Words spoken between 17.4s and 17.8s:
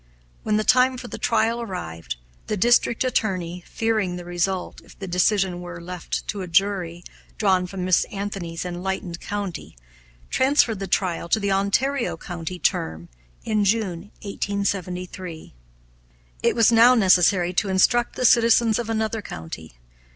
to